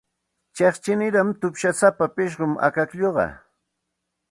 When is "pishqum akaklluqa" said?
2.15-3.27